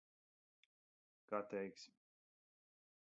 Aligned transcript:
Kā 1.33 1.43
teiksi. 1.53 1.95